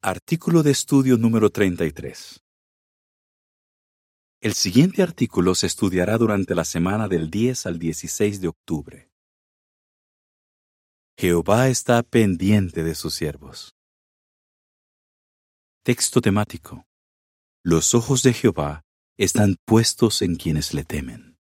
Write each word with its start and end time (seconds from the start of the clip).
Artículo 0.00 0.62
de 0.62 0.70
estudio 0.70 1.18
número 1.18 1.50
33. 1.50 2.40
El 4.40 4.54
siguiente 4.54 5.02
artículo 5.02 5.56
se 5.56 5.66
estudiará 5.66 6.16
durante 6.18 6.54
la 6.54 6.64
semana 6.64 7.08
del 7.08 7.30
10 7.30 7.66
al 7.66 7.80
16 7.80 8.40
de 8.40 8.46
octubre. 8.46 9.10
Jehová 11.18 11.68
está 11.68 12.04
pendiente 12.04 12.84
de 12.84 12.94
sus 12.94 13.12
siervos. 13.12 13.74
Texto 15.82 16.20
temático. 16.20 16.86
Los 17.64 17.92
ojos 17.92 18.22
de 18.22 18.34
Jehová 18.34 18.82
están 19.16 19.56
puestos 19.64 20.22
en 20.22 20.36
quienes 20.36 20.74
le 20.74 20.84
temen. 20.84 21.36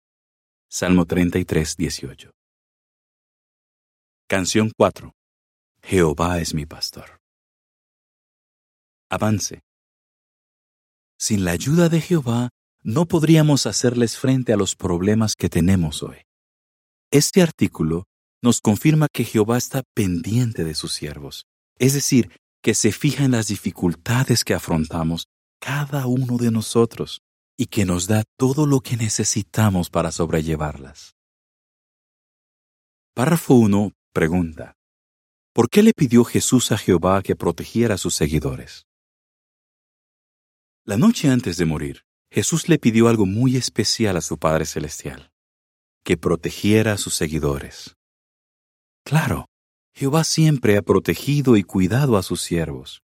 Salmo 0.68 1.06
33, 1.06 1.74
18. 1.74 2.30
Canción 4.28 4.70
4. 4.76 5.10
Jehová 5.82 6.38
es 6.38 6.52
mi 6.52 6.66
pastor. 6.66 7.21
Avance. 9.12 9.60
Sin 11.18 11.44
la 11.44 11.50
ayuda 11.50 11.90
de 11.90 12.00
Jehová, 12.00 12.48
no 12.82 13.04
podríamos 13.04 13.66
hacerles 13.66 14.16
frente 14.16 14.54
a 14.54 14.56
los 14.56 14.74
problemas 14.74 15.36
que 15.36 15.50
tenemos 15.50 16.02
hoy. 16.02 16.16
Este 17.10 17.42
artículo 17.42 18.04
nos 18.42 18.62
confirma 18.62 19.08
que 19.12 19.24
Jehová 19.24 19.58
está 19.58 19.82
pendiente 19.94 20.64
de 20.64 20.74
sus 20.74 20.94
siervos, 20.94 21.44
es 21.78 21.92
decir, 21.92 22.34
que 22.62 22.74
se 22.74 22.90
fija 22.90 23.24
en 23.24 23.32
las 23.32 23.48
dificultades 23.48 24.44
que 24.44 24.54
afrontamos 24.54 25.26
cada 25.60 26.06
uno 26.06 26.38
de 26.38 26.50
nosotros 26.50 27.20
y 27.58 27.66
que 27.66 27.84
nos 27.84 28.06
da 28.06 28.24
todo 28.38 28.64
lo 28.64 28.80
que 28.80 28.96
necesitamos 28.96 29.90
para 29.90 30.10
sobrellevarlas. 30.10 31.16
Párrafo 33.14 33.56
1. 33.56 33.92
Pregunta. 34.14 34.72
¿Por 35.52 35.68
qué 35.68 35.82
le 35.82 35.92
pidió 35.92 36.24
Jesús 36.24 36.72
a 36.72 36.78
Jehová 36.78 37.22
que 37.22 37.36
protegiera 37.36 37.96
a 37.96 37.98
sus 37.98 38.14
seguidores? 38.14 38.86
La 40.84 40.96
noche 40.96 41.28
antes 41.28 41.56
de 41.58 41.64
morir, 41.64 42.04
Jesús 42.28 42.68
le 42.68 42.76
pidió 42.76 43.06
algo 43.06 43.24
muy 43.24 43.56
especial 43.56 44.16
a 44.16 44.20
su 44.20 44.36
Padre 44.38 44.66
Celestial, 44.66 45.30
que 46.02 46.16
protegiera 46.16 46.94
a 46.94 46.98
sus 46.98 47.14
seguidores. 47.14 47.94
Claro, 49.04 49.46
Jehová 49.94 50.24
siempre 50.24 50.76
ha 50.76 50.82
protegido 50.82 51.56
y 51.56 51.62
cuidado 51.62 52.16
a 52.16 52.24
sus 52.24 52.40
siervos. 52.40 53.04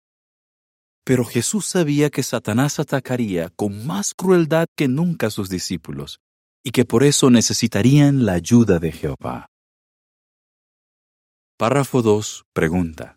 Pero 1.03 1.25
Jesús 1.25 1.65
sabía 1.65 2.09
que 2.09 2.23
Satanás 2.23 2.79
atacaría 2.79 3.49
con 3.49 3.85
más 3.85 4.13
crueldad 4.13 4.67
que 4.77 4.87
nunca 4.87 5.27
a 5.27 5.31
sus 5.31 5.49
discípulos, 5.49 6.21
y 6.63 6.71
que 6.71 6.85
por 6.85 7.03
eso 7.03 7.29
necesitarían 7.29 8.25
la 8.25 8.33
ayuda 8.33 8.79
de 8.79 8.93
Jehová. 8.93 9.47
Párrafo 11.57 12.01
2. 12.01 12.45
Pregunta. 12.53 13.15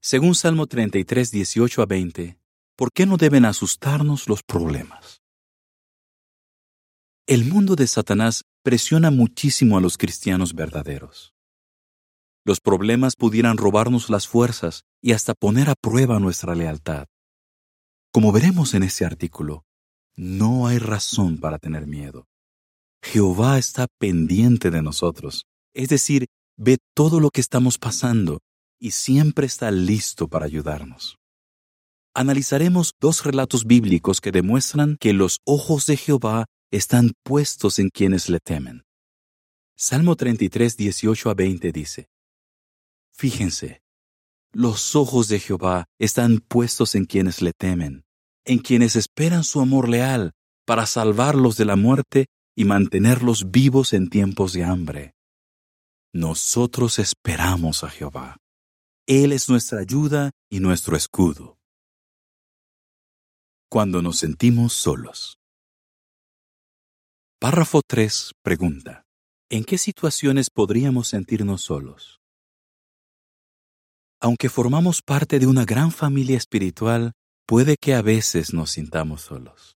Según 0.00 0.36
Salmo 0.36 0.68
33, 0.68 1.32
18 1.32 1.82
a 1.82 1.86
20, 1.86 2.38
¿por 2.76 2.92
qué 2.92 3.06
no 3.06 3.16
deben 3.16 3.44
asustarnos 3.44 4.28
los 4.28 4.42
problemas? 4.42 5.22
El 7.26 7.44
mundo 7.44 7.76
de 7.76 7.86
Satanás 7.86 8.44
presiona 8.62 9.10
muchísimo 9.10 9.78
a 9.78 9.80
los 9.80 9.96
cristianos 9.96 10.54
verdaderos. 10.54 11.34
Los 12.44 12.60
problemas 12.60 13.16
pudieran 13.16 13.56
robarnos 13.56 14.10
las 14.10 14.28
fuerzas 14.28 14.82
y 15.00 15.12
hasta 15.12 15.34
poner 15.34 15.70
a 15.70 15.74
prueba 15.74 16.18
nuestra 16.18 16.54
lealtad. 16.54 17.06
Como 18.12 18.32
veremos 18.32 18.74
en 18.74 18.82
este 18.82 19.04
artículo, 19.04 19.64
no 20.16 20.66
hay 20.66 20.78
razón 20.78 21.38
para 21.38 21.58
tener 21.58 21.86
miedo. 21.86 22.26
Jehová 23.02 23.58
está 23.58 23.86
pendiente 23.98 24.70
de 24.70 24.82
nosotros, 24.82 25.46
es 25.74 25.88
decir, 25.88 26.26
ve 26.56 26.78
todo 26.94 27.20
lo 27.20 27.30
que 27.30 27.40
estamos 27.40 27.78
pasando 27.78 28.40
y 28.78 28.90
siempre 28.92 29.46
está 29.46 29.70
listo 29.70 30.28
para 30.28 30.46
ayudarnos 30.46 31.18
analizaremos 32.14 32.94
dos 33.00 33.24
relatos 33.24 33.64
bíblicos 33.66 34.20
que 34.20 34.30
demuestran 34.30 34.96
que 34.98 35.12
los 35.12 35.40
ojos 35.44 35.86
de 35.86 35.96
Jehová 35.96 36.46
están 36.70 37.12
puestos 37.24 37.78
en 37.78 37.90
quienes 37.90 38.28
le 38.28 38.38
temen. 38.38 38.84
Salmo 39.76 40.14
33, 40.14 40.76
18 40.76 41.30
a 41.30 41.34
20 41.34 41.72
dice, 41.72 42.06
Fíjense, 43.12 43.82
los 44.52 44.94
ojos 44.94 45.28
de 45.28 45.40
Jehová 45.40 45.86
están 45.98 46.38
puestos 46.38 46.94
en 46.94 47.06
quienes 47.06 47.42
le 47.42 47.52
temen, 47.52 48.04
en 48.44 48.58
quienes 48.58 48.94
esperan 48.94 49.42
su 49.42 49.60
amor 49.60 49.88
leal 49.88 50.32
para 50.64 50.86
salvarlos 50.86 51.56
de 51.56 51.64
la 51.64 51.76
muerte 51.76 52.26
y 52.56 52.64
mantenerlos 52.64 53.50
vivos 53.50 53.92
en 53.92 54.08
tiempos 54.08 54.52
de 54.52 54.64
hambre. 54.64 55.14
Nosotros 56.12 57.00
esperamos 57.00 57.82
a 57.82 57.90
Jehová. 57.90 58.36
Él 59.06 59.32
es 59.32 59.48
nuestra 59.48 59.80
ayuda 59.80 60.30
y 60.48 60.60
nuestro 60.60 60.96
escudo 60.96 61.58
cuando 63.74 64.02
nos 64.02 64.18
sentimos 64.18 64.72
solos. 64.72 65.40
Párrafo 67.40 67.80
3 67.84 68.30
pregunta. 68.40 69.02
¿En 69.50 69.64
qué 69.64 69.78
situaciones 69.78 70.48
podríamos 70.48 71.08
sentirnos 71.08 71.62
solos? 71.62 72.20
Aunque 74.20 74.48
formamos 74.48 75.02
parte 75.02 75.40
de 75.40 75.48
una 75.48 75.64
gran 75.64 75.90
familia 75.90 76.36
espiritual, 76.36 77.14
puede 77.48 77.74
que 77.76 77.94
a 77.94 78.02
veces 78.02 78.54
nos 78.54 78.70
sintamos 78.70 79.22
solos. 79.22 79.74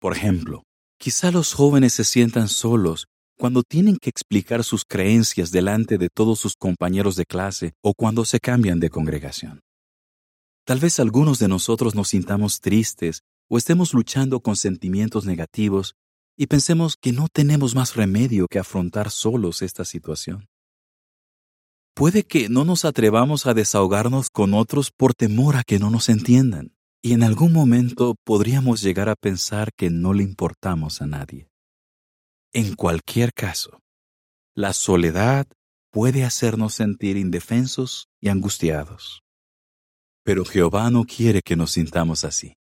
Por 0.00 0.16
ejemplo, 0.16 0.62
quizá 0.96 1.32
los 1.32 1.54
jóvenes 1.54 1.94
se 1.94 2.04
sientan 2.04 2.46
solos 2.46 3.06
cuando 3.36 3.64
tienen 3.64 3.96
que 4.00 4.10
explicar 4.10 4.62
sus 4.62 4.84
creencias 4.84 5.50
delante 5.50 5.98
de 5.98 6.08
todos 6.08 6.38
sus 6.38 6.54
compañeros 6.54 7.16
de 7.16 7.26
clase 7.26 7.72
o 7.82 7.94
cuando 7.94 8.24
se 8.24 8.38
cambian 8.38 8.78
de 8.78 8.90
congregación. 8.90 9.60
Tal 10.64 10.78
vez 10.78 11.00
algunos 11.00 11.38
de 11.40 11.48
nosotros 11.48 11.94
nos 11.94 12.08
sintamos 12.08 12.60
tristes 12.60 13.22
o 13.48 13.58
estemos 13.58 13.94
luchando 13.94 14.40
con 14.40 14.56
sentimientos 14.56 15.24
negativos 15.24 15.96
y 16.36 16.46
pensemos 16.46 16.96
que 16.96 17.12
no 17.12 17.28
tenemos 17.28 17.74
más 17.74 17.96
remedio 17.96 18.46
que 18.48 18.60
afrontar 18.60 19.10
solos 19.10 19.60
esta 19.62 19.84
situación. 19.84 20.48
Puede 21.94 22.22
que 22.22 22.48
no 22.48 22.64
nos 22.64 22.84
atrevamos 22.84 23.46
a 23.46 23.54
desahogarnos 23.54 24.30
con 24.30 24.54
otros 24.54 24.90
por 24.90 25.14
temor 25.14 25.56
a 25.56 25.62
que 25.62 25.78
no 25.78 25.90
nos 25.90 26.08
entiendan, 26.08 26.74
y 27.02 27.12
en 27.12 27.22
algún 27.22 27.52
momento 27.52 28.14
podríamos 28.24 28.80
llegar 28.80 29.08
a 29.08 29.16
pensar 29.16 29.72
que 29.76 29.90
no 29.90 30.14
le 30.14 30.22
importamos 30.22 31.02
a 31.02 31.06
nadie. 31.06 31.50
En 32.52 32.74
cualquier 32.76 33.34
caso, 33.34 33.82
la 34.54 34.72
soledad 34.72 35.46
puede 35.90 36.24
hacernos 36.24 36.74
sentir 36.74 37.16
indefensos 37.16 38.08
y 38.20 38.28
angustiados. 38.28 39.22
Pero 40.24 40.44
Jehová 40.44 40.90
no 40.90 41.04
quiere 41.04 41.42
que 41.42 41.56
nos 41.56 41.72
sintamos 41.72 42.24
así. 42.24 42.54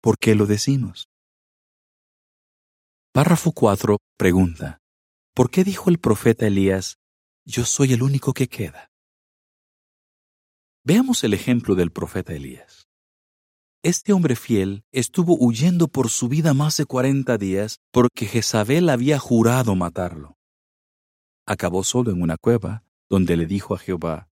¿Por 0.00 0.18
qué 0.18 0.34
lo 0.34 0.46
decimos? 0.46 1.08
Párrafo 3.12 3.52
4 3.52 3.98
pregunta, 4.16 4.78
¿por 5.34 5.50
qué 5.50 5.64
dijo 5.64 5.90
el 5.90 5.98
profeta 5.98 6.46
Elías, 6.46 6.98
yo 7.44 7.64
soy 7.64 7.92
el 7.92 8.02
único 8.02 8.32
que 8.32 8.48
queda? 8.48 8.90
Veamos 10.84 11.24
el 11.24 11.34
ejemplo 11.34 11.74
del 11.74 11.90
profeta 11.90 12.32
Elías. 12.32 12.88
Este 13.82 14.12
hombre 14.12 14.36
fiel 14.36 14.84
estuvo 14.92 15.36
huyendo 15.38 15.88
por 15.88 16.08
su 16.08 16.28
vida 16.28 16.54
más 16.54 16.76
de 16.76 16.84
cuarenta 16.84 17.36
días 17.36 17.80
porque 17.90 18.26
Jezabel 18.26 18.88
había 18.88 19.18
jurado 19.18 19.74
matarlo. 19.74 20.36
Acabó 21.46 21.82
solo 21.84 22.10
en 22.10 22.22
una 22.22 22.36
cueva, 22.36 22.84
donde 23.08 23.36
le 23.36 23.46
dijo 23.46 23.74
a 23.74 23.78
Jehová, 23.78 24.29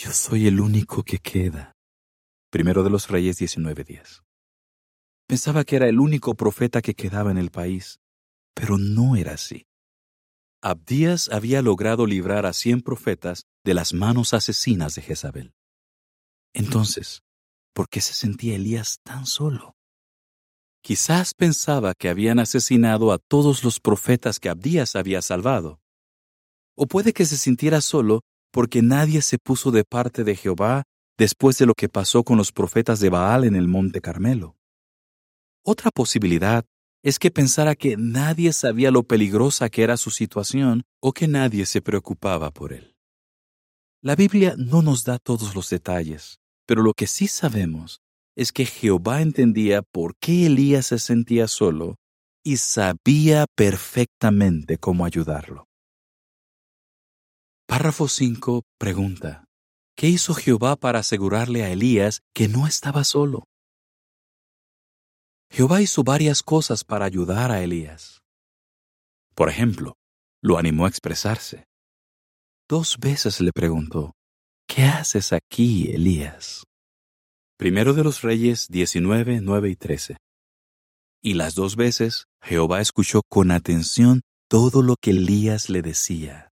yo 0.00 0.12
soy 0.12 0.46
el 0.46 0.60
único 0.60 1.02
que 1.02 1.18
queda. 1.18 1.76
Primero 2.50 2.82
de 2.82 2.88
los 2.88 3.08
Reyes 3.08 3.36
19:10. 3.38 4.22
Pensaba 5.26 5.62
que 5.62 5.76
era 5.76 5.88
el 5.88 6.00
único 6.00 6.34
profeta 6.34 6.80
que 6.80 6.94
quedaba 6.94 7.30
en 7.30 7.36
el 7.36 7.50
país, 7.50 8.00
pero 8.54 8.78
no 8.78 9.14
era 9.14 9.34
así. 9.34 9.66
Abdías 10.62 11.28
había 11.28 11.60
logrado 11.60 12.06
librar 12.06 12.46
a 12.46 12.54
cien 12.54 12.80
profetas 12.80 13.44
de 13.62 13.74
las 13.74 13.92
manos 13.92 14.32
asesinas 14.32 14.94
de 14.94 15.02
Jezabel. 15.02 15.52
Entonces, 16.54 17.22
¿por 17.74 17.90
qué 17.90 18.00
se 18.00 18.14
sentía 18.14 18.56
Elías 18.56 19.00
tan 19.02 19.26
solo? 19.26 19.76
Quizás 20.82 21.34
pensaba 21.34 21.92
que 21.92 22.08
habían 22.08 22.38
asesinado 22.38 23.12
a 23.12 23.18
todos 23.18 23.64
los 23.64 23.80
profetas 23.80 24.40
que 24.40 24.48
Abdías 24.48 24.96
había 24.96 25.20
salvado. 25.20 25.78
O 26.74 26.86
puede 26.86 27.12
que 27.12 27.26
se 27.26 27.36
sintiera 27.36 27.82
solo 27.82 28.22
porque 28.50 28.82
nadie 28.82 29.22
se 29.22 29.38
puso 29.38 29.70
de 29.70 29.84
parte 29.84 30.24
de 30.24 30.36
Jehová 30.36 30.84
después 31.18 31.58
de 31.58 31.66
lo 31.66 31.74
que 31.74 31.88
pasó 31.88 32.24
con 32.24 32.38
los 32.38 32.52
profetas 32.52 33.00
de 33.00 33.10
Baal 33.10 33.44
en 33.44 33.54
el 33.54 33.68
monte 33.68 34.00
Carmelo. 34.00 34.56
Otra 35.62 35.90
posibilidad 35.90 36.64
es 37.02 37.18
que 37.18 37.30
pensara 37.30 37.74
que 37.74 37.96
nadie 37.96 38.52
sabía 38.52 38.90
lo 38.90 39.02
peligrosa 39.02 39.68
que 39.68 39.82
era 39.82 39.96
su 39.96 40.10
situación 40.10 40.82
o 41.00 41.12
que 41.12 41.28
nadie 41.28 41.66
se 41.66 41.80
preocupaba 41.80 42.50
por 42.50 42.72
él. 42.72 42.96
La 44.02 44.16
Biblia 44.16 44.54
no 44.56 44.82
nos 44.82 45.04
da 45.04 45.18
todos 45.18 45.54
los 45.54 45.68
detalles, 45.68 46.40
pero 46.66 46.82
lo 46.82 46.94
que 46.94 47.06
sí 47.06 47.26
sabemos 47.26 48.00
es 48.36 48.52
que 48.52 48.64
Jehová 48.64 49.20
entendía 49.20 49.82
por 49.82 50.16
qué 50.16 50.46
Elías 50.46 50.86
se 50.86 50.98
sentía 50.98 51.48
solo 51.48 51.96
y 52.42 52.56
sabía 52.56 53.46
perfectamente 53.54 54.78
cómo 54.78 55.04
ayudarlo. 55.04 55.69
Párrafo 57.70 58.08
5 58.08 58.64
pregunta, 58.78 59.44
¿Qué 59.96 60.08
hizo 60.08 60.34
Jehová 60.34 60.74
para 60.74 60.98
asegurarle 60.98 61.62
a 61.62 61.70
Elías 61.70 62.20
que 62.34 62.48
no 62.48 62.66
estaba 62.66 63.04
solo? 63.04 63.44
Jehová 65.52 65.80
hizo 65.80 66.02
varias 66.02 66.42
cosas 66.42 66.82
para 66.82 67.04
ayudar 67.04 67.52
a 67.52 67.62
Elías. 67.62 68.22
Por 69.36 69.48
ejemplo, 69.48 69.94
lo 70.42 70.58
animó 70.58 70.84
a 70.84 70.88
expresarse. 70.88 71.62
Dos 72.68 72.98
veces 72.98 73.40
le 73.40 73.52
preguntó, 73.52 74.14
¿Qué 74.66 74.82
haces 74.82 75.32
aquí, 75.32 75.92
Elías? 75.92 76.64
Primero 77.56 77.94
de 77.94 78.02
los 78.02 78.22
Reyes 78.22 78.66
19, 78.68 79.42
9 79.42 79.70
y 79.70 79.76
13. 79.76 80.16
Y 81.22 81.34
las 81.34 81.54
dos 81.54 81.76
veces 81.76 82.24
Jehová 82.42 82.80
escuchó 82.80 83.20
con 83.28 83.52
atención 83.52 84.22
todo 84.48 84.82
lo 84.82 84.96
que 85.00 85.12
Elías 85.12 85.70
le 85.70 85.82
decía. 85.82 86.49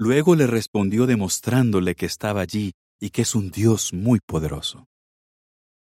Luego 0.00 0.34
le 0.34 0.46
respondió 0.46 1.04
demostrándole 1.04 1.94
que 1.94 2.06
estaba 2.06 2.40
allí 2.40 2.72
y 2.98 3.10
que 3.10 3.20
es 3.20 3.34
un 3.34 3.50
Dios 3.50 3.92
muy 3.92 4.18
poderoso. 4.26 4.86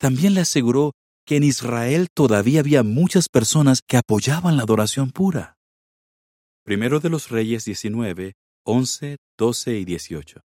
También 0.00 0.34
le 0.34 0.40
aseguró 0.40 0.94
que 1.24 1.36
en 1.36 1.44
Israel 1.44 2.08
todavía 2.12 2.58
había 2.58 2.82
muchas 2.82 3.28
personas 3.28 3.82
que 3.86 3.96
apoyaban 3.96 4.56
la 4.56 4.64
adoración 4.64 5.12
pura. 5.12 5.54
Primero 6.64 6.98
de 6.98 7.08
los 7.08 7.28
Reyes 7.28 7.64
19, 7.66 8.32
11, 8.64 9.16
12 9.38 9.78
y 9.78 9.84
18. 9.84 10.40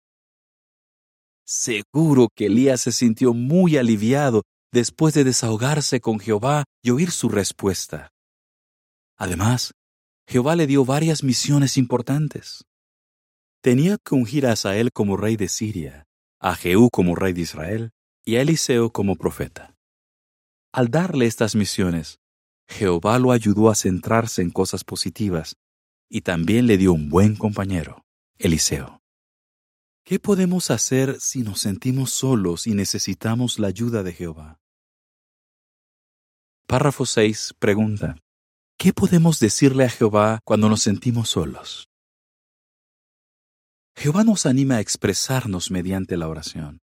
Seguro 1.47 2.29
que 2.37 2.47
Elías 2.47 2.83
se 2.83 2.93
sintió 2.93 3.33
muy 3.33 3.79
aliviado 3.79 4.43
después 4.75 5.15
de 5.15 5.25
desahogarse 5.25 6.03
con 6.03 6.21
Jehová 6.21 6.65
y 6.83 6.91
oír 6.91 7.11
su 7.11 7.31
respuesta. 7.31 8.11
Además, 9.17 9.73
Jehová 10.29 10.55
le 10.55 10.67
dio 10.67 10.85
varias 10.85 11.25
misiones 11.25 11.79
importantes. 11.79 12.67
Tenía 13.65 13.97
que 13.97 14.15
ungir 14.15 14.47
a 14.47 14.53
Asael 14.53 14.93
como 14.93 15.17
rey 15.17 15.37
de 15.37 15.49
Siria, 15.49 16.07
a 16.39 16.55
Jehú 16.55 16.91
como 16.91 17.15
rey 17.15 17.33
de 17.33 17.41
Israel 17.41 17.93
y 18.23 18.37
a 18.37 18.43
Eliseo 18.43 18.93
como 18.93 19.17
profeta. 19.17 19.75
Al 20.71 20.91
darle 20.91 21.25
estas 21.25 21.55
misiones, 21.55 22.19
Jehová 22.69 23.19
lo 23.19 23.33
ayudó 23.33 23.71
a 23.71 23.75
centrarse 23.75 24.43
en 24.43 24.51
cosas 24.51 24.85
positivas 24.85 25.57
y 26.11 26.21
también 26.21 26.67
le 26.67 26.77
dio 26.77 26.93
un 26.93 27.09
buen 27.09 27.37
compañero, 27.37 28.05
Eliseo. 28.37 29.01
¿Qué 30.05 30.19
podemos 30.19 30.71
hacer 30.71 31.19
si 31.19 31.41
nos 31.41 31.61
sentimos 31.61 32.11
solos 32.11 32.67
y 32.67 32.75
necesitamos 32.75 33.59
la 33.59 33.69
ayuda 33.69 34.03
de 34.03 34.13
Jehová? 34.13 34.61
Párrafo 36.67 37.07
6 37.07 37.55
pregunta, 37.59 38.19
¿qué 38.77 38.93
podemos 38.93 39.41
decirle 39.41 39.85
a 39.85 39.89
Jehová 39.89 40.41
cuando 40.45 40.69
nos 40.69 40.83
sentimos 40.83 41.31
solos? 41.31 41.89
Jehová 43.97 44.25
nos 44.25 44.47
anima 44.47 44.77
a 44.77 44.81
expresarnos 44.81 45.71
mediante 45.71 46.17
la 46.17 46.29
oración. 46.29 46.81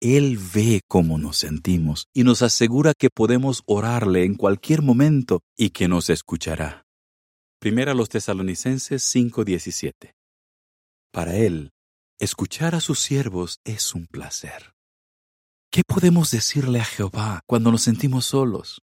Él 0.00 0.38
ve 0.38 0.80
cómo 0.86 1.18
nos 1.18 1.38
sentimos 1.38 2.06
y 2.12 2.22
nos 2.22 2.42
asegura 2.42 2.92
que 2.96 3.10
podemos 3.10 3.62
orarle 3.66 4.24
en 4.24 4.34
cualquier 4.34 4.82
momento 4.82 5.40
y 5.56 5.70
que 5.70 5.88
nos 5.88 6.08
escuchará. 6.10 6.84
Primera 7.60 7.94
los 7.94 8.08
Tesalonicenses 8.08 9.02
5:17. 9.02 10.14
Para 11.12 11.36
Él, 11.36 11.72
escuchar 12.20 12.76
a 12.76 12.80
sus 12.80 13.00
siervos 13.00 13.58
es 13.64 13.94
un 13.94 14.06
placer. 14.06 14.74
¿Qué 15.70 15.82
podemos 15.84 16.30
decirle 16.30 16.80
a 16.80 16.84
Jehová 16.84 17.40
cuando 17.46 17.72
nos 17.72 17.82
sentimos 17.82 18.26
solos? 18.26 18.82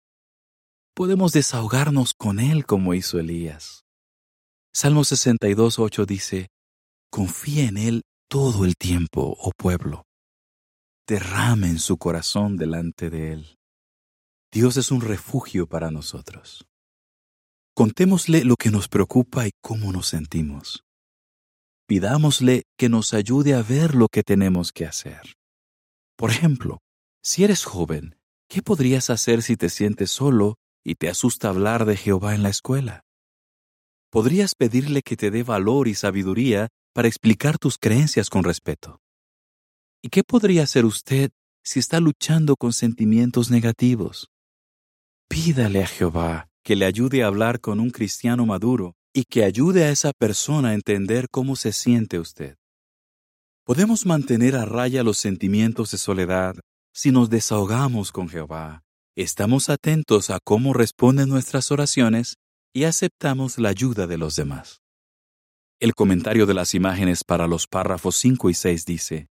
Podemos 0.93 1.33
desahogarnos 1.33 2.13
con 2.13 2.39
Él 2.39 2.65
como 2.65 2.93
hizo 2.93 3.19
Elías. 3.19 3.83
Salmo 4.73 5.01
62.8 5.01 6.05
dice, 6.05 6.47
Confía 7.13 7.65
en 7.65 7.77
Él 7.77 8.03
todo 8.29 8.63
el 8.63 8.77
tiempo, 8.77 9.35
oh 9.37 9.51
pueblo. 9.51 10.05
Derramen 11.05 11.77
su 11.77 11.97
corazón 11.97 12.55
delante 12.55 13.09
de 13.09 13.33
Él. 13.33 13.57
Dios 14.49 14.77
es 14.77 14.91
un 14.91 15.01
refugio 15.01 15.67
para 15.67 15.91
nosotros. 15.91 16.65
Contémosle 17.75 18.45
lo 18.45 18.55
que 18.55 18.71
nos 18.71 18.87
preocupa 18.87 19.45
y 19.45 19.51
cómo 19.61 19.91
nos 19.91 20.07
sentimos. 20.07 20.85
Pidámosle 21.85 22.63
que 22.77 22.87
nos 22.87 23.13
ayude 23.13 23.55
a 23.55 23.61
ver 23.61 23.93
lo 23.93 24.07
que 24.07 24.23
tenemos 24.23 24.71
que 24.71 24.85
hacer. 24.85 25.35
Por 26.15 26.31
ejemplo, 26.31 26.79
si 27.21 27.43
eres 27.43 27.65
joven, 27.65 28.15
¿qué 28.47 28.61
podrías 28.61 29.09
hacer 29.09 29.41
si 29.41 29.57
te 29.57 29.67
sientes 29.67 30.11
solo 30.11 30.59
y 30.81 30.95
te 30.95 31.09
asusta 31.09 31.49
hablar 31.49 31.83
de 31.83 31.97
Jehová 31.97 32.35
en 32.35 32.43
la 32.43 32.49
escuela? 32.49 33.01
Podrías 34.09 34.55
pedirle 34.55 35.01
que 35.01 35.17
te 35.17 35.29
dé 35.29 35.43
valor 35.43 35.89
y 35.89 35.95
sabiduría 35.95 36.69
para 36.93 37.07
explicar 37.07 37.57
tus 37.57 37.77
creencias 37.77 38.29
con 38.29 38.43
respeto. 38.43 39.01
¿Y 40.01 40.09
qué 40.09 40.23
podría 40.23 40.63
hacer 40.63 40.85
usted 40.85 41.31
si 41.63 41.79
está 41.79 41.99
luchando 41.99 42.55
con 42.55 42.73
sentimientos 42.73 43.51
negativos? 43.51 44.29
Pídale 45.27 45.83
a 45.83 45.87
Jehová 45.87 46.49
que 46.63 46.75
le 46.75 46.85
ayude 46.85 47.23
a 47.23 47.27
hablar 47.27 47.59
con 47.59 47.79
un 47.79 47.89
cristiano 47.89 48.45
maduro 48.45 48.95
y 49.13 49.25
que 49.25 49.43
ayude 49.43 49.83
a 49.85 49.91
esa 49.91 50.11
persona 50.11 50.69
a 50.69 50.73
entender 50.73 51.27
cómo 51.29 51.55
se 51.55 51.71
siente 51.71 52.19
usted. 52.19 52.57
Podemos 53.63 54.05
mantener 54.05 54.55
a 54.55 54.65
raya 54.65 55.03
los 55.03 55.17
sentimientos 55.17 55.91
de 55.91 55.97
soledad 55.97 56.55
si 56.93 57.11
nos 57.11 57.29
desahogamos 57.29 58.11
con 58.11 58.27
Jehová, 58.27 58.83
estamos 59.15 59.69
atentos 59.69 60.29
a 60.29 60.39
cómo 60.43 60.73
responden 60.73 61.29
nuestras 61.29 61.71
oraciones 61.71 62.35
y 62.73 62.83
aceptamos 62.83 63.59
la 63.59 63.69
ayuda 63.69 64.07
de 64.07 64.17
los 64.17 64.35
demás. 64.35 64.80
El 65.81 65.95
comentario 65.95 66.45
de 66.45 66.53
las 66.53 66.75
imágenes 66.75 67.23
para 67.23 67.47
los 67.47 67.65
párrafos 67.65 68.15
5 68.17 68.51
y 68.51 68.53
6 68.53 68.85
dice, 68.85 69.29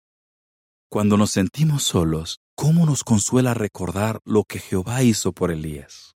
Cuando 0.90 1.18
nos 1.18 1.32
sentimos 1.32 1.84
solos, 1.84 2.40
¿cómo 2.56 2.86
nos 2.86 3.04
consuela 3.04 3.54
recordar 3.54 4.22
lo 4.24 4.46
que 4.46 4.60
Jehová 4.60 5.04
hizo 5.04 5.34
por 5.34 5.52
Elías? 5.52 6.16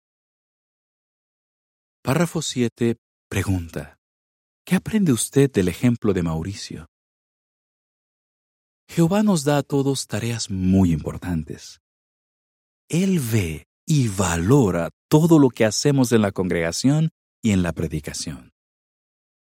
Párrafo 2.03 2.43
7 2.43 2.97
pregunta, 3.31 3.97
¿qué 4.67 4.77
aprende 4.77 5.13
usted 5.13 5.51
del 5.51 5.69
ejemplo 5.69 6.13
de 6.13 6.23
Mauricio? 6.23 6.89
Jehová 8.87 9.23
nos 9.23 9.45
da 9.45 9.57
a 9.57 9.63
todos 9.63 10.09
tareas 10.09 10.51
muy 10.51 10.93
importantes. 10.93 11.81
Él 12.91 13.19
ve 13.19 13.67
y 13.87 14.09
valora 14.09 14.91
todo 15.09 15.39
lo 15.39 15.49
que 15.49 15.65
hacemos 15.65 16.13
en 16.13 16.21
la 16.21 16.33
congregación 16.33 17.09
y 17.43 17.53
en 17.53 17.63
la 17.63 17.73
predicación. 17.73 18.48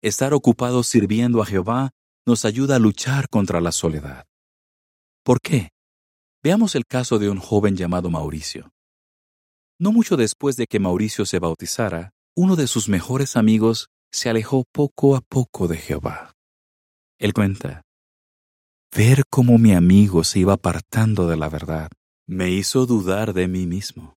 Estar 0.02 0.34
ocupados 0.34 0.88
sirviendo 0.88 1.40
a 1.40 1.46
Jehová 1.46 1.90
nos 2.26 2.44
ayuda 2.44 2.74
a 2.74 2.78
luchar 2.80 3.28
contra 3.28 3.60
la 3.60 3.70
soledad. 3.70 4.26
¿Por 5.22 5.40
qué? 5.40 5.70
Veamos 6.42 6.74
el 6.74 6.86
caso 6.86 7.20
de 7.20 7.30
un 7.30 7.38
joven 7.38 7.76
llamado 7.76 8.10
Mauricio. 8.10 8.72
No 9.78 9.92
mucho 9.92 10.16
después 10.16 10.56
de 10.56 10.66
que 10.66 10.80
Mauricio 10.80 11.24
se 11.24 11.38
bautizara, 11.38 12.10
uno 12.34 12.56
de 12.56 12.66
sus 12.66 12.88
mejores 12.88 13.36
amigos 13.36 13.90
se 14.10 14.28
alejó 14.28 14.64
poco 14.72 15.14
a 15.14 15.20
poco 15.20 15.68
de 15.68 15.76
Jehová. 15.76 16.32
Él 17.20 17.32
cuenta, 17.32 17.82
ver 18.94 19.22
cómo 19.30 19.56
mi 19.56 19.72
amigo 19.72 20.24
se 20.24 20.40
iba 20.40 20.54
apartando 20.54 21.28
de 21.28 21.36
la 21.36 21.48
verdad 21.48 21.88
me 22.26 22.50
hizo 22.50 22.86
dudar 22.86 23.34
de 23.34 23.46
mí 23.46 23.66
mismo. 23.66 24.16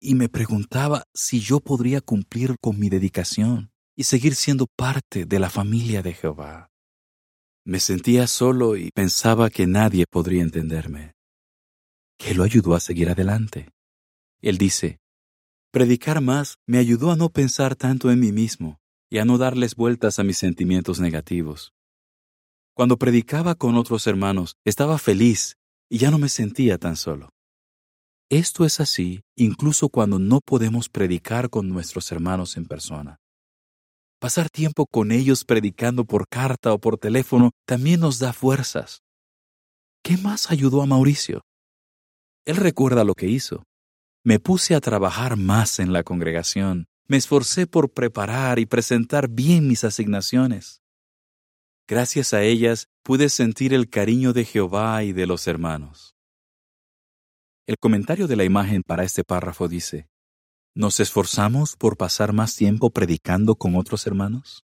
Y 0.00 0.14
me 0.14 0.30
preguntaba 0.30 1.04
si 1.12 1.40
yo 1.40 1.60
podría 1.60 2.00
cumplir 2.00 2.56
con 2.58 2.78
mi 2.78 2.88
dedicación 2.88 3.70
y 3.98 4.04
seguir 4.04 4.36
siendo 4.36 4.68
parte 4.68 5.26
de 5.26 5.40
la 5.40 5.50
familia 5.50 6.02
de 6.02 6.14
Jehová. 6.14 6.70
Me 7.64 7.80
sentía 7.80 8.28
solo 8.28 8.76
y 8.76 8.92
pensaba 8.92 9.50
que 9.50 9.66
nadie 9.66 10.04
podría 10.08 10.42
entenderme. 10.42 11.14
¿Qué 12.16 12.32
lo 12.32 12.44
ayudó 12.44 12.76
a 12.76 12.80
seguir 12.80 13.10
adelante? 13.10 13.70
Él 14.40 14.56
dice, 14.56 15.00
predicar 15.72 16.20
más 16.20 16.58
me 16.64 16.78
ayudó 16.78 17.10
a 17.10 17.16
no 17.16 17.30
pensar 17.30 17.74
tanto 17.74 18.12
en 18.12 18.20
mí 18.20 18.30
mismo 18.30 18.78
y 19.10 19.18
a 19.18 19.24
no 19.24 19.36
darles 19.36 19.74
vueltas 19.74 20.20
a 20.20 20.22
mis 20.22 20.38
sentimientos 20.38 21.00
negativos. 21.00 21.72
Cuando 22.74 22.98
predicaba 22.98 23.56
con 23.56 23.74
otros 23.74 24.06
hermanos, 24.06 24.54
estaba 24.64 24.98
feliz 24.98 25.56
y 25.90 25.98
ya 25.98 26.12
no 26.12 26.18
me 26.18 26.28
sentía 26.28 26.78
tan 26.78 26.94
solo. 26.94 27.30
Esto 28.30 28.64
es 28.64 28.78
así 28.78 29.22
incluso 29.34 29.88
cuando 29.88 30.20
no 30.20 30.40
podemos 30.40 30.88
predicar 30.88 31.50
con 31.50 31.68
nuestros 31.68 32.12
hermanos 32.12 32.56
en 32.56 32.66
persona. 32.66 33.18
Pasar 34.20 34.50
tiempo 34.50 34.86
con 34.86 35.12
ellos 35.12 35.44
predicando 35.44 36.04
por 36.04 36.26
carta 36.26 36.72
o 36.72 36.80
por 36.80 36.98
teléfono 36.98 37.52
también 37.64 38.00
nos 38.00 38.18
da 38.18 38.32
fuerzas. 38.32 39.02
¿Qué 40.02 40.16
más 40.16 40.50
ayudó 40.50 40.82
a 40.82 40.86
Mauricio? 40.86 41.42
Él 42.44 42.56
recuerda 42.56 43.04
lo 43.04 43.14
que 43.14 43.28
hizo. 43.28 43.62
Me 44.24 44.40
puse 44.40 44.74
a 44.74 44.80
trabajar 44.80 45.36
más 45.36 45.78
en 45.78 45.92
la 45.92 46.02
congregación. 46.02 46.86
Me 47.06 47.16
esforcé 47.16 47.68
por 47.68 47.92
preparar 47.92 48.58
y 48.58 48.66
presentar 48.66 49.28
bien 49.28 49.68
mis 49.68 49.84
asignaciones. 49.84 50.82
Gracias 51.86 52.34
a 52.34 52.42
ellas 52.42 52.88
pude 53.04 53.28
sentir 53.28 53.72
el 53.72 53.88
cariño 53.88 54.32
de 54.32 54.44
Jehová 54.44 55.04
y 55.04 55.12
de 55.12 55.26
los 55.26 55.46
hermanos. 55.46 56.16
El 57.66 57.76
comentario 57.78 58.26
de 58.26 58.34
la 58.34 58.44
imagen 58.44 58.82
para 58.82 59.04
este 59.04 59.22
párrafo 59.22 59.68
dice, 59.68 60.08
¿Nos 60.80 61.00
esforzamos 61.00 61.74
por 61.74 61.96
pasar 61.96 62.32
más 62.32 62.54
tiempo 62.54 62.90
predicando 62.90 63.56
con 63.56 63.74
otros 63.74 64.06
hermanos? 64.06 64.64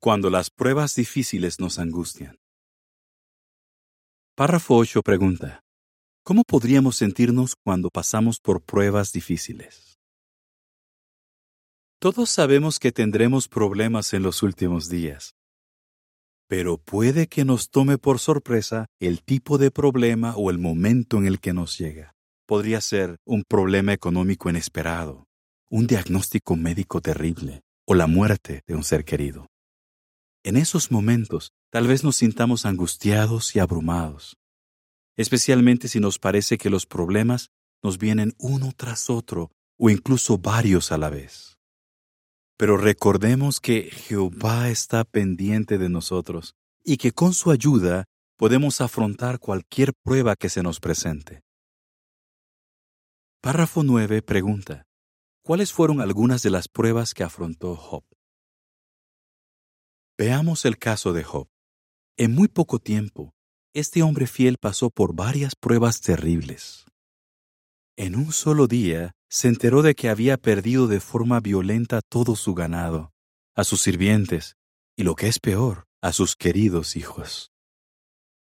Cuando 0.00 0.30
las 0.30 0.50
pruebas 0.50 0.96
difíciles 0.96 1.60
nos 1.60 1.78
angustian, 1.78 2.36
Párrafo 4.34 4.74
8 4.78 5.02
pregunta, 5.02 5.62
¿cómo 6.24 6.42
podríamos 6.42 6.96
sentirnos 6.96 7.54
cuando 7.54 7.88
pasamos 7.88 8.40
por 8.40 8.64
pruebas 8.64 9.12
difíciles? 9.12 10.00
Todos 12.00 12.30
sabemos 12.30 12.80
que 12.80 12.90
tendremos 12.90 13.46
problemas 13.46 14.12
en 14.12 14.24
los 14.24 14.42
últimos 14.42 14.88
días, 14.88 15.36
pero 16.48 16.78
puede 16.78 17.28
que 17.28 17.44
nos 17.44 17.70
tome 17.70 17.96
por 17.96 18.18
sorpresa 18.18 18.86
el 18.98 19.22
tipo 19.22 19.56
de 19.56 19.70
problema 19.70 20.34
o 20.36 20.50
el 20.50 20.58
momento 20.58 21.16
en 21.18 21.28
el 21.28 21.38
que 21.38 21.52
nos 21.52 21.78
llega. 21.78 22.16
Podría 22.50 22.80
ser 22.80 23.20
un 23.24 23.44
problema 23.44 23.92
económico 23.92 24.50
inesperado, 24.50 25.28
un 25.70 25.86
diagnóstico 25.86 26.56
médico 26.56 27.00
terrible 27.00 27.60
o 27.86 27.94
la 27.94 28.08
muerte 28.08 28.64
de 28.66 28.74
un 28.74 28.82
ser 28.82 29.04
querido. 29.04 29.46
En 30.42 30.56
esos 30.56 30.90
momentos, 30.90 31.52
tal 31.70 31.86
vez 31.86 32.02
nos 32.02 32.16
sintamos 32.16 32.66
angustiados 32.66 33.54
y 33.54 33.60
abrumados, 33.60 34.36
especialmente 35.16 35.86
si 35.86 36.00
nos 36.00 36.18
parece 36.18 36.58
que 36.58 36.70
los 36.70 36.86
problemas 36.86 37.50
nos 37.84 37.98
vienen 37.98 38.34
uno 38.36 38.72
tras 38.76 39.10
otro 39.10 39.52
o 39.78 39.88
incluso 39.88 40.36
varios 40.36 40.90
a 40.90 40.98
la 40.98 41.08
vez. 41.08 41.56
Pero 42.56 42.76
recordemos 42.76 43.60
que 43.60 43.92
Jehová 43.92 44.70
está 44.70 45.04
pendiente 45.04 45.78
de 45.78 45.88
nosotros 45.88 46.56
y 46.84 46.96
que 46.96 47.12
con 47.12 47.32
su 47.32 47.52
ayuda 47.52 48.06
podemos 48.36 48.80
afrontar 48.80 49.38
cualquier 49.38 49.92
prueba 50.02 50.34
que 50.34 50.48
se 50.48 50.64
nos 50.64 50.80
presente. 50.80 51.42
Párrafo 53.42 53.82
9 53.82 54.20
pregunta, 54.20 54.86
¿cuáles 55.42 55.72
fueron 55.72 56.02
algunas 56.02 56.42
de 56.42 56.50
las 56.50 56.68
pruebas 56.68 57.14
que 57.14 57.22
afrontó 57.22 57.74
Job? 57.74 58.04
Veamos 60.18 60.66
el 60.66 60.76
caso 60.76 61.14
de 61.14 61.24
Job. 61.24 61.48
En 62.18 62.34
muy 62.34 62.48
poco 62.48 62.78
tiempo, 62.78 63.32
este 63.72 64.02
hombre 64.02 64.26
fiel 64.26 64.58
pasó 64.58 64.90
por 64.90 65.14
varias 65.14 65.56
pruebas 65.56 66.02
terribles. 66.02 66.84
En 67.96 68.14
un 68.14 68.30
solo 68.34 68.66
día 68.66 69.12
se 69.30 69.48
enteró 69.48 69.80
de 69.80 69.94
que 69.94 70.10
había 70.10 70.36
perdido 70.36 70.86
de 70.86 71.00
forma 71.00 71.40
violenta 71.40 72.02
todo 72.02 72.36
su 72.36 72.52
ganado, 72.52 73.14
a 73.56 73.64
sus 73.64 73.80
sirvientes 73.80 74.58
y, 74.98 75.04
lo 75.04 75.14
que 75.14 75.28
es 75.28 75.38
peor, 75.38 75.86
a 76.02 76.12
sus 76.12 76.36
queridos 76.36 76.94
hijos. 76.94 77.52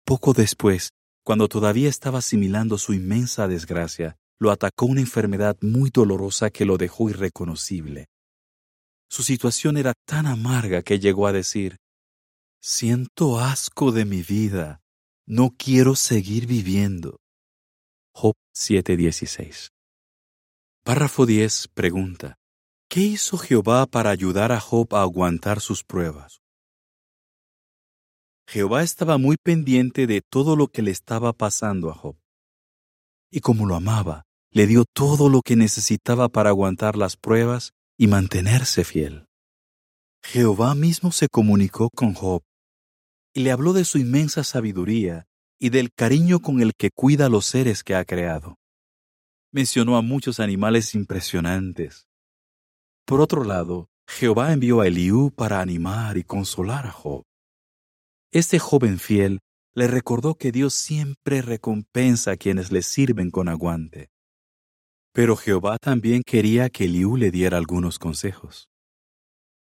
Poco 0.03 0.33
después, 0.33 0.89
cuando 1.23 1.47
todavía 1.47 1.87
estaba 1.87 2.19
asimilando 2.19 2.77
su 2.77 2.93
inmensa 2.93 3.47
desgracia, 3.47 4.17
lo 4.41 4.49
atacó 4.49 4.87
una 4.87 5.01
enfermedad 5.01 5.55
muy 5.61 5.91
dolorosa 5.91 6.49
que 6.49 6.65
lo 6.65 6.77
dejó 6.77 7.11
irreconocible. 7.11 8.07
Su 9.07 9.21
situación 9.21 9.77
era 9.77 9.93
tan 10.07 10.25
amarga 10.25 10.81
que 10.81 10.97
llegó 10.97 11.27
a 11.27 11.31
decir, 11.31 11.77
Siento 12.59 13.39
asco 13.39 13.91
de 13.91 14.03
mi 14.03 14.23
vida, 14.23 14.81
no 15.27 15.51
quiero 15.55 15.95
seguir 15.95 16.47
viviendo. 16.47 17.19
Job 18.15 18.33
7:16. 18.55 19.69
Párrafo 20.83 21.27
10 21.27 21.67
pregunta, 21.75 22.39
¿qué 22.89 23.01
hizo 23.01 23.37
Jehová 23.37 23.85
para 23.85 24.09
ayudar 24.09 24.51
a 24.51 24.59
Job 24.59 24.95
a 24.95 25.03
aguantar 25.03 25.61
sus 25.61 25.83
pruebas? 25.83 26.41
Jehová 28.47 28.81
estaba 28.81 29.19
muy 29.19 29.37
pendiente 29.37 30.07
de 30.07 30.21
todo 30.21 30.55
lo 30.55 30.67
que 30.67 30.81
le 30.81 30.89
estaba 30.89 31.31
pasando 31.31 31.91
a 31.91 31.93
Job. 31.93 32.17
Y 33.29 33.39
como 33.41 33.65
lo 33.67 33.75
amaba, 33.75 34.25
le 34.51 34.67
dio 34.67 34.83
todo 34.85 35.29
lo 35.29 35.41
que 35.41 35.55
necesitaba 35.55 36.29
para 36.29 36.49
aguantar 36.49 36.97
las 36.97 37.15
pruebas 37.15 37.71
y 37.97 38.07
mantenerse 38.07 38.83
fiel. 38.83 39.27
Jehová 40.23 40.75
mismo 40.75 41.11
se 41.11 41.29
comunicó 41.29 41.89
con 41.89 42.13
Job 42.13 42.43
y 43.33 43.41
le 43.41 43.51
habló 43.51 43.73
de 43.73 43.85
su 43.85 43.97
inmensa 43.97 44.43
sabiduría 44.43 45.25
y 45.57 45.69
del 45.69 45.93
cariño 45.93 46.41
con 46.41 46.61
el 46.61 46.73
que 46.75 46.91
cuida 46.91 47.27
a 47.27 47.29
los 47.29 47.45
seres 47.45 47.83
que 47.83 47.95
ha 47.95 48.03
creado. 48.03 48.57
Mencionó 49.51 49.95
a 49.97 50.01
muchos 50.01 50.39
animales 50.39 50.95
impresionantes. 50.95 52.07
Por 53.05 53.21
otro 53.21 53.43
lado, 53.43 53.89
Jehová 54.07 54.51
envió 54.51 54.81
a 54.81 54.87
Eliú 54.87 55.31
para 55.31 55.61
animar 55.61 56.17
y 56.17 56.23
consolar 56.23 56.87
a 56.87 56.91
Job. 56.91 57.23
Este 58.31 58.59
joven 58.59 58.99
fiel 58.99 59.39
le 59.73 59.87
recordó 59.87 60.35
que 60.35 60.51
Dios 60.51 60.73
siempre 60.73 61.41
recompensa 61.41 62.31
a 62.31 62.37
quienes 62.37 62.71
le 62.71 62.81
sirven 62.81 63.31
con 63.31 63.47
aguante. 63.47 64.09
Pero 65.13 65.35
Jehová 65.35 65.77
también 65.77 66.23
quería 66.25 66.69
que 66.69 66.85
Eliú 66.85 67.17
le 67.17 67.31
diera 67.31 67.57
algunos 67.57 67.99
consejos. 67.99 68.69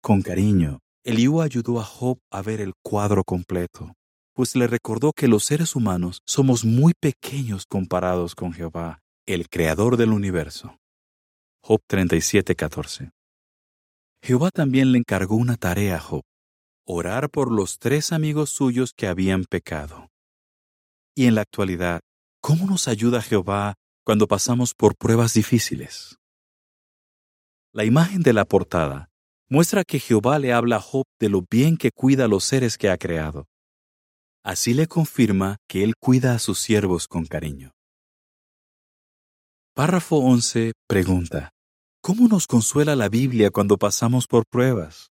Con 0.02 0.22
cariño, 0.22 0.80
Eliú 1.04 1.42
ayudó 1.42 1.80
a 1.80 1.84
Job 1.84 2.18
a 2.32 2.42
ver 2.42 2.60
el 2.60 2.74
cuadro 2.84 3.24
completo, 3.24 3.94
pues 4.34 4.56
le 4.56 4.68
recordó 4.68 5.12
que 5.14 5.28
los 5.28 5.46
seres 5.46 5.76
humanos 5.76 6.22
somos 6.26 6.66
muy 6.66 6.94
pequeños 7.00 7.66
comparados 7.68 8.36
con 8.36 8.52
Jehová, 8.52 9.00
el 9.28 9.48
creador 9.48 9.96
del 9.98 10.12
universo. 10.12 10.78
Job 11.64 11.82
37:14. 11.88 13.12
Jehová 14.24 14.50
también 14.52 14.92
le 14.92 14.98
encargó 14.98 15.36
una 15.36 15.56
tarea 15.56 15.98
a 15.98 16.00
Job, 16.00 16.24
orar 16.86 17.30
por 17.30 17.52
los 17.52 17.78
tres 17.78 18.12
amigos 18.12 18.50
suyos 18.50 18.92
que 18.96 19.08
habían 19.08 19.46
pecado. 19.46 20.10
Y 21.16 21.26
en 21.26 21.36
la 21.36 21.42
actualidad, 21.42 22.02
¿cómo 22.42 22.66
nos 22.66 22.88
ayuda 22.88 23.22
Jehová 23.22 23.76
cuando 24.08 24.26
pasamos 24.26 24.74
por 24.74 24.96
pruebas 24.96 25.34
difíciles. 25.34 26.18
La 27.74 27.84
imagen 27.84 28.22
de 28.22 28.32
la 28.32 28.46
portada 28.46 29.10
muestra 29.50 29.84
que 29.84 30.00
Jehová 30.00 30.40
le 30.40 30.54
habla 30.54 30.78
a 30.78 30.80
Job 30.80 31.04
de 31.20 31.28
lo 31.28 31.42
bien 31.42 31.76
que 31.76 31.92
cuida 31.92 32.24
a 32.24 32.28
los 32.30 32.46
seres 32.46 32.78
que 32.78 32.90
ha 32.90 32.98
creado. 32.98 33.50
Así 34.46 34.74
le 34.74 34.88
confirma 34.88 35.58
que 35.68 35.84
él 35.84 35.96
cuida 36.00 36.34
a 36.34 36.40
sus 36.40 36.58
siervos 36.58 37.10
con 37.10 37.26
cariño. 37.26 37.74
Párrafo 39.74 40.20
11 40.20 40.72
pregunta, 40.88 41.52
¿Cómo 42.02 42.30
nos 42.30 42.48
consuela 42.48 42.96
la 42.96 43.10
Biblia 43.10 43.52
cuando 43.52 43.76
pasamos 43.76 44.26
por 44.26 44.46
pruebas? 44.50 45.10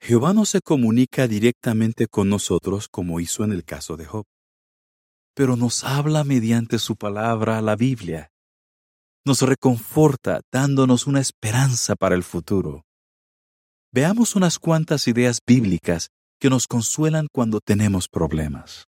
Jehová 0.00 0.32
no 0.32 0.46
se 0.46 0.62
comunica 0.62 1.28
directamente 1.28 2.06
con 2.06 2.30
nosotros 2.30 2.88
como 2.88 3.20
hizo 3.20 3.44
en 3.44 3.52
el 3.52 3.64
caso 3.64 3.98
de 3.98 4.06
Job 4.06 4.24
pero 5.36 5.54
nos 5.54 5.84
habla 5.84 6.24
mediante 6.24 6.78
su 6.78 6.96
palabra, 6.96 7.60
la 7.60 7.76
Biblia. 7.76 8.30
Nos 9.22 9.42
reconforta 9.42 10.40
dándonos 10.50 11.06
una 11.06 11.20
esperanza 11.20 11.94
para 11.94 12.14
el 12.14 12.24
futuro. 12.24 12.86
Veamos 13.92 14.34
unas 14.34 14.58
cuantas 14.58 15.06
ideas 15.08 15.40
bíblicas 15.46 16.08
que 16.40 16.48
nos 16.48 16.66
consuelan 16.66 17.26
cuando 17.30 17.60
tenemos 17.60 18.08
problemas. 18.08 18.86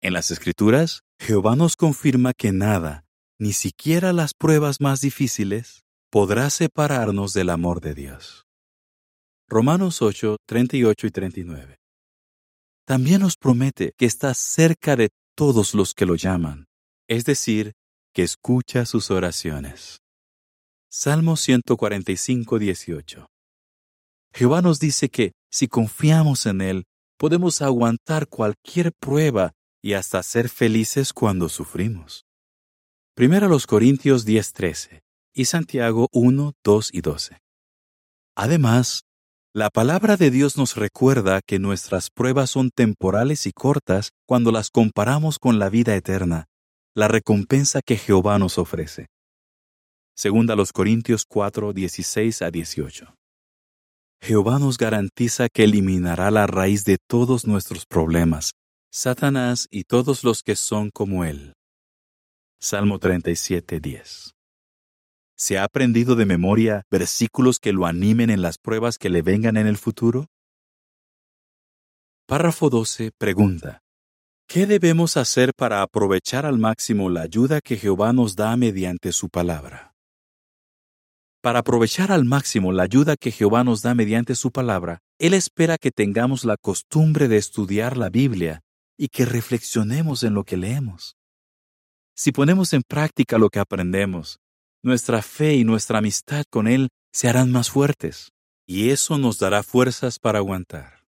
En 0.00 0.12
las 0.12 0.30
Escrituras, 0.30 1.00
Jehová 1.18 1.56
nos 1.56 1.74
confirma 1.74 2.32
que 2.32 2.52
nada, 2.52 3.04
ni 3.40 3.52
siquiera 3.52 4.12
las 4.12 4.34
pruebas 4.34 4.80
más 4.80 5.00
difíciles, 5.00 5.82
podrá 6.10 6.48
separarnos 6.50 7.32
del 7.32 7.50
amor 7.50 7.80
de 7.80 7.94
Dios. 7.94 8.46
Romanos 9.48 10.00
8, 10.00 10.36
38 10.46 11.06
y 11.08 11.10
39. 11.10 11.80
También 12.86 13.20
nos 13.20 13.36
promete 13.36 13.92
que 13.96 14.06
está 14.06 14.32
cerca 14.34 14.94
de 14.94 15.10
todos 15.40 15.72
los 15.72 15.94
que 15.94 16.04
lo 16.04 16.16
llaman, 16.16 16.66
es 17.08 17.24
decir, 17.24 17.72
que 18.12 18.22
escucha 18.22 18.84
sus 18.84 19.10
oraciones. 19.10 20.02
Salmo 20.90 21.34
145, 21.34 22.58
18. 22.58 23.26
Jehová 24.34 24.60
nos 24.60 24.80
dice 24.80 25.08
que, 25.08 25.32
si 25.50 25.66
confiamos 25.66 26.44
en 26.44 26.60
Él, 26.60 26.84
podemos 27.16 27.62
aguantar 27.62 28.28
cualquier 28.28 28.92
prueba 28.92 29.52
y 29.80 29.94
hasta 29.94 30.22
ser 30.22 30.50
felices 30.50 31.14
cuando 31.14 31.48
sufrimos. 31.48 32.26
Primero 33.14 33.48
los 33.48 33.66
Corintios 33.66 34.26
10:13 34.26 35.00
y 35.32 35.46
Santiago 35.46 36.08
1, 36.12 36.52
2 36.62 36.90
y 36.92 37.00
12. 37.00 37.38
Además, 38.36 39.04
la 39.52 39.68
palabra 39.68 40.16
de 40.16 40.30
Dios 40.30 40.56
nos 40.56 40.76
recuerda 40.76 41.40
que 41.44 41.58
nuestras 41.58 42.10
pruebas 42.10 42.50
son 42.50 42.70
temporales 42.70 43.46
y 43.46 43.52
cortas 43.52 44.10
cuando 44.24 44.52
las 44.52 44.70
comparamos 44.70 45.40
con 45.40 45.58
la 45.58 45.68
vida 45.68 45.96
eterna, 45.96 46.46
la 46.94 47.08
recompensa 47.08 47.80
que 47.82 47.96
Jehová 47.96 48.38
nos 48.38 48.58
ofrece. 48.58 49.06
Segunda 50.16 50.54
los 50.54 50.72
Corintios 50.72 51.24
4, 51.28 51.72
16 51.72 52.42
a 52.42 52.50
18. 52.52 53.14
Jehová 54.22 54.60
nos 54.60 54.78
garantiza 54.78 55.48
que 55.48 55.64
eliminará 55.64 56.30
la 56.30 56.46
raíz 56.46 56.84
de 56.84 56.98
todos 57.08 57.44
nuestros 57.44 57.86
problemas, 57.86 58.52
Satanás 58.92 59.66
y 59.68 59.82
todos 59.82 60.22
los 60.22 60.44
que 60.44 60.54
son 60.54 60.90
como 60.90 61.24
él. 61.24 61.54
Salmo 62.60 63.00
37, 63.00 63.80
10. 63.80 64.34
¿Se 65.40 65.56
ha 65.56 65.64
aprendido 65.64 66.16
de 66.16 66.26
memoria 66.26 66.82
versículos 66.90 67.58
que 67.58 67.72
lo 67.72 67.86
animen 67.86 68.28
en 68.28 68.42
las 68.42 68.58
pruebas 68.58 68.98
que 68.98 69.08
le 69.08 69.22
vengan 69.22 69.56
en 69.56 69.66
el 69.66 69.78
futuro? 69.78 70.26
Párrafo 72.26 72.68
12 72.68 73.12
pregunta. 73.16 73.80
¿Qué 74.46 74.66
debemos 74.66 75.16
hacer 75.16 75.54
para 75.56 75.80
aprovechar 75.80 76.44
al 76.44 76.58
máximo 76.58 77.08
la 77.08 77.22
ayuda 77.22 77.62
que 77.62 77.78
Jehová 77.78 78.12
nos 78.12 78.36
da 78.36 78.54
mediante 78.58 79.12
su 79.12 79.30
palabra? 79.30 79.94
Para 81.40 81.60
aprovechar 81.60 82.12
al 82.12 82.26
máximo 82.26 82.70
la 82.70 82.82
ayuda 82.82 83.16
que 83.16 83.30
Jehová 83.30 83.64
nos 83.64 83.80
da 83.80 83.94
mediante 83.94 84.34
su 84.34 84.52
palabra, 84.52 84.98
Él 85.18 85.32
espera 85.32 85.78
que 85.78 85.90
tengamos 85.90 86.44
la 86.44 86.58
costumbre 86.58 87.28
de 87.28 87.38
estudiar 87.38 87.96
la 87.96 88.10
Biblia 88.10 88.60
y 88.98 89.08
que 89.08 89.24
reflexionemos 89.24 90.22
en 90.22 90.34
lo 90.34 90.44
que 90.44 90.58
leemos. 90.58 91.16
Si 92.14 92.30
ponemos 92.30 92.74
en 92.74 92.82
práctica 92.82 93.38
lo 93.38 93.48
que 93.48 93.58
aprendemos, 93.58 94.38
nuestra 94.82 95.22
fe 95.22 95.54
y 95.54 95.64
nuestra 95.64 95.98
amistad 95.98 96.44
con 96.50 96.66
Él 96.66 96.88
se 97.12 97.28
harán 97.28 97.50
más 97.50 97.70
fuertes, 97.70 98.30
y 98.66 98.90
eso 98.90 99.18
nos 99.18 99.38
dará 99.38 99.62
fuerzas 99.62 100.18
para 100.18 100.38
aguantar. 100.38 101.04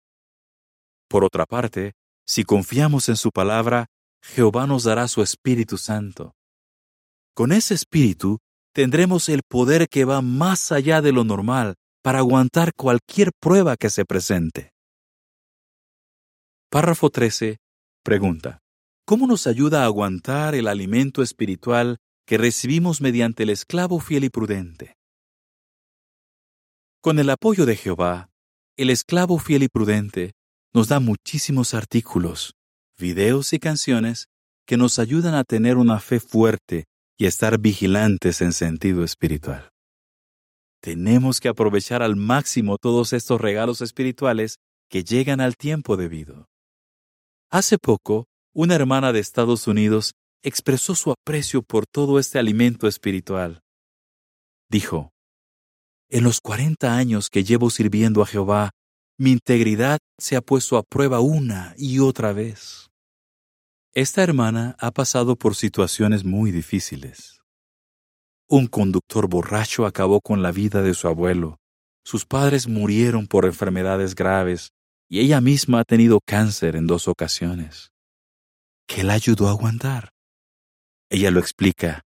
Por 1.07 1.23
otra 1.23 1.45
parte, 1.45 1.93
si 2.25 2.43
confiamos 2.43 3.09
en 3.09 3.17
su 3.17 3.31
palabra, 3.31 3.87
Jehová 4.23 4.67
nos 4.67 4.83
dará 4.83 5.07
su 5.07 5.21
Espíritu 5.21 5.77
Santo. 5.77 6.33
Con 7.35 7.51
ese 7.51 7.73
Espíritu 7.73 8.39
tendremos 8.73 9.29
el 9.29 9.41
poder 9.43 9.87
que 9.89 10.05
va 10.05 10.21
más 10.21 10.71
allá 10.71 11.01
de 11.01 11.11
lo 11.11 11.23
normal 11.23 11.75
para 12.01 12.19
aguantar 12.19 12.73
cualquier 12.75 13.31
prueba 13.39 13.75
que 13.77 13.89
se 13.89 14.05
presente. 14.05 14.71
Párrafo 16.69 17.09
13. 17.09 17.57
Pregunta. 18.03 18.59
¿Cómo 19.05 19.27
nos 19.27 19.47
ayuda 19.47 19.83
a 19.83 19.85
aguantar 19.85 20.55
el 20.55 20.67
alimento 20.67 21.21
espiritual 21.21 21.97
que 22.25 22.37
recibimos 22.37 23.01
mediante 23.01 23.43
el 23.43 23.49
esclavo 23.49 23.99
fiel 23.99 24.23
y 24.23 24.29
prudente? 24.29 24.97
Con 27.01 27.19
el 27.19 27.29
apoyo 27.29 27.65
de 27.65 27.75
Jehová, 27.75 28.29
el 28.77 28.89
esclavo 28.89 29.37
fiel 29.39 29.63
y 29.63 29.67
prudente 29.67 30.33
nos 30.73 30.87
da 30.87 30.99
muchísimos 30.99 31.73
artículos, 31.73 32.55
videos 32.97 33.53
y 33.53 33.59
canciones 33.59 34.27
que 34.65 34.77
nos 34.77 34.99
ayudan 34.99 35.35
a 35.35 35.43
tener 35.43 35.77
una 35.77 35.99
fe 35.99 36.19
fuerte 36.19 36.85
y 37.17 37.25
estar 37.25 37.59
vigilantes 37.59 38.41
en 38.41 38.53
sentido 38.53 39.03
espiritual. 39.03 39.69
Tenemos 40.81 41.39
que 41.39 41.49
aprovechar 41.49 42.01
al 42.01 42.15
máximo 42.15 42.77
todos 42.77 43.13
estos 43.13 43.39
regalos 43.39 43.81
espirituales 43.81 44.57
que 44.89 45.03
llegan 45.03 45.39
al 45.39 45.55
tiempo 45.55 45.95
debido. 45.95 46.47
Hace 47.49 47.77
poco, 47.77 48.27
una 48.53 48.75
hermana 48.75 49.13
de 49.13 49.19
Estados 49.19 49.67
Unidos 49.67 50.13
expresó 50.43 50.93
su 50.93 51.11
aprecio 51.11 51.63
por 51.63 51.85
todo 51.87 52.19
este 52.19 52.37
alimento 52.37 52.87
espiritual. 52.87 53.61
Dijo, 54.69 55.11
En 56.09 56.23
los 56.23 56.41
40 56.41 56.95
años 56.95 57.29
que 57.29 57.43
llevo 57.43 57.69
sirviendo 57.69 58.21
a 58.21 58.25
Jehová, 58.25 58.71
mi 59.17 59.31
integridad 59.31 59.99
se 60.17 60.35
ha 60.35 60.41
puesto 60.41 60.77
a 60.77 60.83
prueba 60.83 61.19
una 61.21 61.73
y 61.77 61.99
otra 61.99 62.33
vez. 62.33 62.89
Esta 63.93 64.23
hermana 64.23 64.75
ha 64.79 64.91
pasado 64.91 65.35
por 65.35 65.55
situaciones 65.55 66.25
muy 66.25 66.51
difíciles. 66.51 67.41
Un 68.49 68.67
conductor 68.67 69.27
borracho 69.27 69.85
acabó 69.85 70.19
con 70.19 70.41
la 70.41 70.51
vida 70.51 70.81
de 70.81 70.93
su 70.93 71.07
abuelo. 71.07 71.57
Sus 72.03 72.25
padres 72.25 72.67
murieron 72.67 73.27
por 73.27 73.45
enfermedades 73.45 74.15
graves 74.15 74.71
y 75.09 75.19
ella 75.19 75.41
misma 75.41 75.81
ha 75.81 75.83
tenido 75.83 76.19
cáncer 76.25 76.75
en 76.75 76.87
dos 76.87 77.07
ocasiones. 77.07 77.91
¿Qué 78.87 79.03
la 79.03 79.13
ayudó 79.13 79.47
a 79.47 79.51
aguantar? 79.51 80.12
Ella 81.13 81.29
lo 81.29 81.39
explica. 81.39 82.01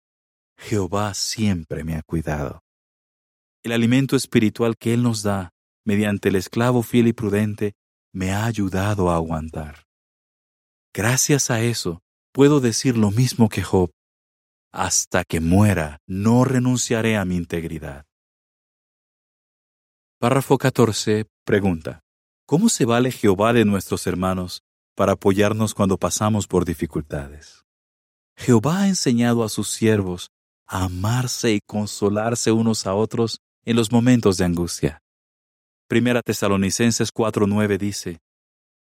Jehová 0.57 1.13
siempre 1.13 1.85
me 1.85 1.95
ha 1.95 2.03
cuidado. 2.03 2.63
El 3.63 3.73
alimento 3.73 4.17
espiritual 4.17 4.79
que 4.79 4.95
Él 4.95 5.03
nos 5.03 5.23
da, 5.23 5.51
mediante 5.85 6.31
el 6.31 6.37
esclavo 6.37 6.83
fiel 6.83 7.09
y 7.09 7.13
prudente, 7.13 7.75
me 8.15 8.33
ha 8.33 8.47
ayudado 8.47 9.11
a 9.11 9.17
aguantar. 9.17 9.85
Gracias 10.95 11.51
a 11.51 11.61
eso, 11.61 12.01
puedo 12.33 12.61
decir 12.61 12.97
lo 12.97 13.11
mismo 13.11 13.51
que 13.51 13.63
Job. 13.63 13.91
Hasta 14.73 15.25
que 15.25 15.41
muera, 15.41 15.99
no 16.07 16.45
renunciaré 16.45 17.19
a 17.19 17.27
mi 17.27 17.37
integridad. 17.37 18.07
Párrafo 20.19 20.57
14. 20.57 21.27
Pregunta. 21.45 22.01
¿Cómo 22.47 22.71
se 22.71 22.87
vale 22.87 23.13
Jehová 23.13 23.53
de 23.53 23.67
nuestros 23.67 24.07
hermanos 24.07 24.63
para 24.97 25.13
apoyarnos 25.13 25.75
cuando 25.75 25.99
pasamos 25.99 26.47
por 26.47 26.65
dificultades? 26.65 27.63
Jehová 28.37 28.83
ha 28.83 28.88
enseñado 28.88 29.45
a 29.45 29.49
sus 29.49 29.69
siervos 29.71 30.31
a 30.66 30.85
amarse 30.85 31.53
y 31.53 31.61
consolarse 31.66 32.53
unos 32.53 32.87
a 32.87 32.94
otros 32.94 33.38
en 33.64 33.77
los 33.77 33.92
momentos 33.92 34.37
de 34.37 34.44
angustia. 34.44 34.99
Primera 35.88 36.23
Tesalonicenses 36.23 37.12
4:9 37.12 37.79
dice, 37.79 38.18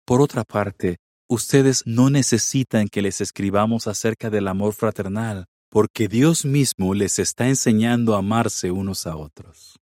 Por 0.05 0.21
otra 0.21 0.45
parte, 0.45 0.99
Ustedes 1.33 1.85
no 1.87 2.11
necesitan 2.11 2.89
que 2.89 3.03
les 3.03 3.21
escribamos 3.21 3.87
acerca 3.87 4.31
del 4.31 4.49
amor 4.49 4.73
fraternal, 4.73 5.47
porque 5.71 6.09
Dios 6.09 6.45
mismo 6.45 6.93
les 6.93 7.21
está 7.21 7.47
enseñando 7.47 8.17
a 8.17 8.19
amarse 8.19 8.73
unos 8.73 9.07
a 9.07 9.15
otros. 9.15 9.79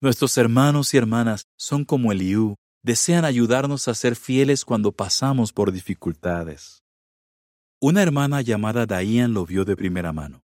Nuestros 0.00 0.38
hermanos 0.38 0.94
y 0.94 0.98
hermanas 0.98 1.46
son 1.58 1.84
como 1.84 2.12
Eliú, 2.12 2.54
desean 2.84 3.24
ayudarnos 3.24 3.88
a 3.88 3.94
ser 3.94 4.14
fieles 4.14 4.64
cuando 4.64 4.92
pasamos 4.92 5.52
por 5.52 5.72
dificultades. 5.72 6.79
Una 7.82 8.02
hermana 8.02 8.42
llamada 8.42 8.84
Daían 8.84 9.32
lo 9.32 9.46
vio 9.46 9.64
de 9.64 9.74
primera 9.74 10.12
mano. 10.12 10.44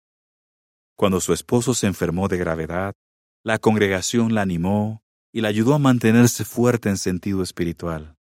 Cuando 0.96 1.20
su 1.20 1.34
esposo 1.34 1.74
se 1.74 1.86
enfermó 1.86 2.30
de 2.30 2.38
gravedad, 2.38 2.94
la 3.44 3.60
congregación 3.60 4.34
la 4.34 4.44
animó 4.44 5.04
y 5.34 5.42
la 5.42 5.50
ayudó 5.50 5.74
a 5.74 5.78
mantenerse 5.78 6.46
fuerte 6.46 6.88
en 6.88 6.98
sentido 6.98 7.44
espiritual. 7.44 8.16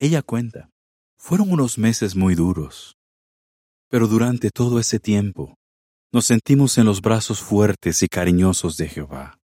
Ella 0.00 0.20
cuenta, 0.20 0.68
fueron 1.16 1.52
unos 1.52 1.78
meses 1.78 2.16
muy 2.16 2.34
duros, 2.34 2.96
pero 3.88 4.08
durante 4.08 4.50
todo 4.50 4.80
ese 4.80 4.98
tiempo 4.98 5.54
nos 6.12 6.26
sentimos 6.26 6.78
en 6.78 6.86
los 6.86 7.02
brazos 7.02 7.40
fuertes 7.40 8.02
y 8.02 8.08
cariñosos 8.08 8.76
de 8.78 8.88
Jehová. 8.88 9.38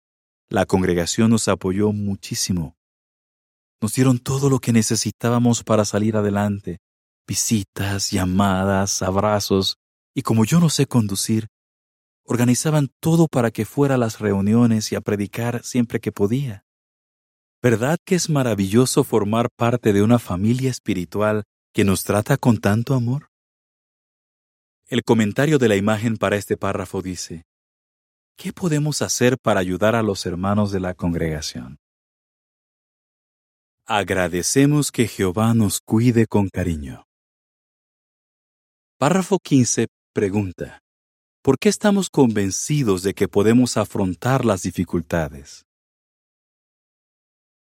La 0.48 0.66
congregación 0.66 1.30
nos 1.30 1.50
apoyó 1.50 1.92
muchísimo. 1.92 2.78
Nos 3.82 3.94
dieron 3.96 4.18
todo 4.18 4.50
lo 4.50 4.60
que 4.60 4.72
necesitábamos 4.72 5.62
para 5.62 5.84
salir 5.84 6.16
adelante, 6.16 6.80
visitas, 7.28 8.12
llamadas, 8.12 9.02
abrazos, 9.02 9.78
y 10.14 10.22
como 10.22 10.46
yo 10.46 10.60
no 10.60 10.70
sé 10.70 10.86
conducir, 10.86 11.48
organizaban 12.24 12.90
todo 13.00 13.28
para 13.28 13.52
que 13.52 13.66
fuera 13.66 13.96
a 13.96 13.98
las 13.98 14.20
reuniones 14.20 14.92
y 14.92 14.96
a 14.96 15.02
predicar 15.02 15.64
siempre 15.64 16.00
que 16.00 16.12
podía. 16.12 16.66
¿Verdad 17.62 17.98
que 18.04 18.16
es 18.16 18.30
maravilloso 18.30 19.04
formar 19.04 19.50
parte 19.56 19.94
de 19.94 20.04
una 20.04 20.20
familia 20.20 20.70
espiritual 20.70 21.44
que 21.74 21.84
nos 21.84 22.04
trata 22.04 22.38
con 22.38 22.58
tanto 22.58 22.94
amor? 22.94 23.30
El 24.88 25.04
comentario 25.04 25.58
de 25.58 25.68
la 25.68 25.76
imagen 25.76 26.18
para 26.18 26.36
este 26.36 26.58
párrafo 26.58 27.02
dice, 27.02 27.46
¿qué 28.38 28.54
podemos 28.54 29.02
hacer 29.02 29.38
para 29.40 29.60
ayudar 29.60 29.96
a 29.96 30.04
los 30.04 30.26
hermanos 30.26 30.72
de 30.72 30.80
la 30.80 30.94
congregación? 30.94 31.80
Agradecemos 33.88 34.92
que 34.92 35.08
Jehová 35.08 35.54
nos 35.54 35.80
cuide 35.80 36.28
con 36.28 36.50
cariño. 36.50 37.05
Párrafo 39.08 39.38
15 39.38 39.86
pregunta, 40.16 40.80
¿por 41.44 41.60
qué 41.60 41.70
estamos 41.70 42.10
convencidos 42.10 43.04
de 43.04 43.14
que 43.14 43.28
podemos 43.28 43.78
afrontar 43.78 44.44
las 44.44 44.64
dificultades? 44.64 45.64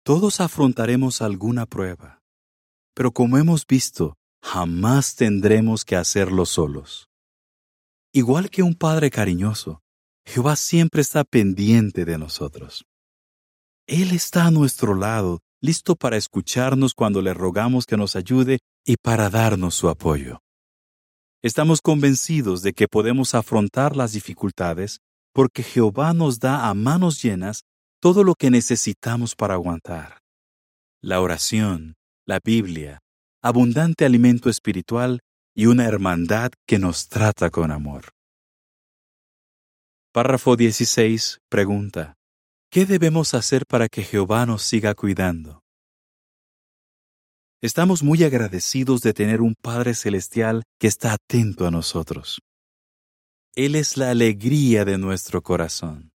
Todos 0.03 0.41
afrontaremos 0.41 1.21
alguna 1.21 1.65
prueba, 1.65 2.19
pero 2.93 3.13
como 3.13 3.37
hemos 3.37 3.65
visto, 3.65 4.15
jamás 4.43 5.15
tendremos 5.15 5.85
que 5.85 5.95
hacerlo 5.95 6.45
solos. 6.45 7.07
Igual 8.13 8.49
que 8.49 8.61
un 8.61 8.75
Padre 8.75 9.09
cariñoso, 9.09 9.79
Jehová 10.25 10.57
siempre 10.57 10.99
está 10.99 11.23
pendiente 11.23 12.03
de 12.03 12.17
nosotros. 12.17 12.83
Él 13.87 14.11
está 14.11 14.43
a 14.43 14.51
nuestro 14.51 14.93
lado, 14.93 15.39
listo 15.61 15.95
para 15.95 16.17
escucharnos 16.17 16.93
cuando 16.93 17.21
le 17.21 17.33
rogamos 17.33 17.85
que 17.85 17.95
nos 17.95 18.17
ayude 18.17 18.59
y 18.85 18.97
para 18.97 19.29
darnos 19.29 19.75
su 19.75 19.87
apoyo. 19.87 20.41
Estamos 21.41 21.79
convencidos 21.81 22.63
de 22.63 22.73
que 22.73 22.89
podemos 22.89 23.33
afrontar 23.33 23.95
las 23.95 24.11
dificultades 24.11 24.99
porque 25.33 25.63
Jehová 25.63 26.13
nos 26.13 26.39
da 26.39 26.67
a 26.67 26.73
manos 26.73 27.23
llenas 27.23 27.61
todo 28.01 28.25
lo 28.25 28.35
que 28.35 28.51
necesitamos 28.51 29.35
para 29.35 29.53
aguantar. 29.53 30.19
La 31.01 31.21
oración, 31.21 31.95
la 32.25 32.41
Biblia, 32.43 32.99
abundante 33.41 34.03
alimento 34.03 34.49
espiritual 34.49 35.21
y 35.55 35.67
una 35.67 35.85
hermandad 35.85 36.51
que 36.67 36.77
nos 36.77 37.07
trata 37.07 37.49
con 37.49 37.71
amor. 37.71 38.09
Párrafo 40.11 40.57
16 40.57 41.37
pregunta, 41.47 42.15
¿qué 42.69 42.85
debemos 42.85 43.33
hacer 43.33 43.65
para 43.65 43.87
que 43.87 44.03
Jehová 44.03 44.45
nos 44.45 44.63
siga 44.63 44.93
cuidando? 44.93 45.61
Estamos 47.61 48.03
muy 48.03 48.23
agradecidos 48.23 49.01
de 49.01 49.11
tener 49.11 49.41
un 49.41 49.53
Padre 49.53 49.93
Celestial 49.93 50.63
que 50.79 50.87
está 50.87 51.11
atento 51.11 51.67
a 51.67 51.71
nosotros. 51.71 52.39
Él 53.53 53.75
es 53.75 53.97
la 53.97 54.11
alegría 54.11 54.85
de 54.85 54.97
nuestro 54.97 55.41
corazón. 55.41 56.13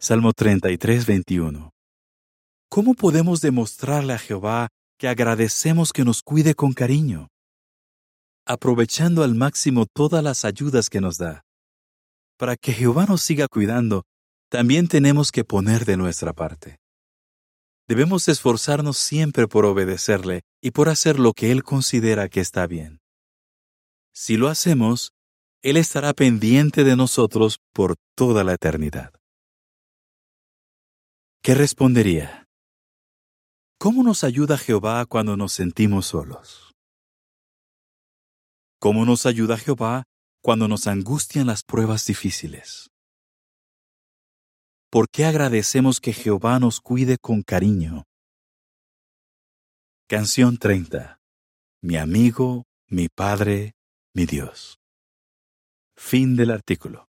Salmo 0.00 0.32
33, 0.32 1.06
21. 1.06 1.70
¿Cómo 2.68 2.94
podemos 2.94 3.40
demostrarle 3.40 4.14
a 4.14 4.18
Jehová 4.18 4.66
que 4.98 5.06
agradecemos 5.06 5.92
que 5.92 6.04
nos 6.04 6.22
cuide 6.22 6.56
con 6.56 6.72
cariño? 6.72 7.28
Aprovechando 8.44 9.22
al 9.22 9.36
máximo 9.36 9.86
todas 9.86 10.24
las 10.24 10.44
ayudas 10.44 10.90
que 10.90 11.00
nos 11.00 11.18
da. 11.18 11.42
Para 12.36 12.56
que 12.56 12.72
Jehová 12.72 13.06
nos 13.06 13.22
siga 13.22 13.46
cuidando, 13.46 14.02
también 14.48 14.88
tenemos 14.88 15.30
que 15.30 15.44
poner 15.44 15.84
de 15.84 15.96
nuestra 15.96 16.32
parte. 16.32 16.78
Debemos 17.88 18.28
esforzarnos 18.28 18.98
siempre 18.98 19.48
por 19.48 19.64
obedecerle 19.64 20.42
y 20.60 20.72
por 20.72 20.90
hacer 20.90 21.18
lo 21.18 21.32
que 21.32 21.50
Él 21.50 21.64
considera 21.64 22.28
que 22.28 22.40
está 22.40 22.66
bien. 22.66 23.00
Si 24.12 24.36
lo 24.36 24.48
hacemos, 24.48 25.14
Él 25.62 25.78
estará 25.78 26.12
pendiente 26.12 26.84
de 26.84 26.96
nosotros 26.96 27.60
por 27.72 27.96
toda 28.14 28.44
la 28.44 28.52
eternidad. 28.52 29.14
¿Qué 31.42 31.54
respondería? 31.54 32.46
¿Cómo 33.78 34.02
nos 34.02 34.22
ayuda 34.22 34.58
Jehová 34.58 35.06
cuando 35.06 35.38
nos 35.38 35.52
sentimos 35.52 36.06
solos? 36.06 36.74
¿Cómo 38.78 39.06
nos 39.06 39.24
ayuda 39.24 39.56
Jehová 39.56 40.04
cuando 40.42 40.68
nos 40.68 40.86
angustian 40.86 41.46
las 41.46 41.62
pruebas 41.62 42.04
difíciles? 42.04 42.90
¿Por 44.90 45.10
qué 45.10 45.26
agradecemos 45.26 46.00
que 46.00 46.14
Jehová 46.14 46.58
nos 46.58 46.80
cuide 46.80 47.18
con 47.18 47.42
cariño? 47.42 48.04
Canción 50.08 50.56
30. 50.56 51.20
Mi 51.82 51.98
amigo, 51.98 52.64
mi 52.86 53.08
Padre, 53.10 53.74
mi 54.14 54.24
Dios. 54.24 54.78
Fin 55.94 56.36
del 56.36 56.50
artículo. 56.50 57.07